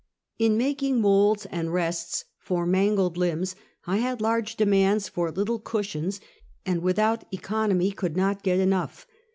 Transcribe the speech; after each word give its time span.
In 0.39 0.57
making 0.57 0.99
molds 0.99 1.45
and 1.45 1.71
rests 1.71 2.25
for 2.39 2.65
mangled 2.65 3.17
limbs, 3.17 3.55
I 3.85 3.97
had 3.97 4.19
large 4.19 4.55
demands 4.55 5.07
for 5.07 5.29
little 5.29 5.59
cushions, 5.59 6.19
and 6.65 6.81
without 6.81 7.31
economy 7.31 7.91
could 7.91 8.17
not 8.17 8.41
get 8.41 8.57
enough. 8.59 9.05